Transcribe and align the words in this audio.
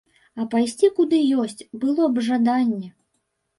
А 0.43 0.45
пайсці 0.53 0.89
куды 1.01 1.19
ёсць, 1.45 1.67
было 1.85 2.03
б 2.17 2.27
жаданне! 2.31 2.93